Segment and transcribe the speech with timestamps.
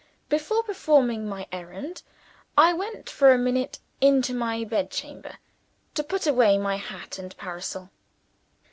[0.29, 2.01] Before performing my errand,
[2.57, 5.35] I went for a minute into my bedchamber
[5.93, 7.91] to put away my hat and parasol.